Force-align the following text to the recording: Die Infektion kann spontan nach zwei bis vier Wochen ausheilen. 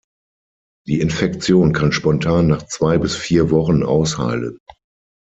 Die 0.87 0.99
Infektion 0.99 1.73
kann 1.73 1.91
spontan 1.91 2.47
nach 2.47 2.63
zwei 2.65 2.97
bis 2.97 3.15
vier 3.15 3.51
Wochen 3.51 3.83
ausheilen. 3.83 4.57